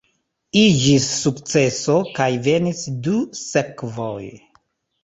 [0.61, 3.15] Iĝis sukceso kaj venis du
[3.45, 4.23] sekvoj.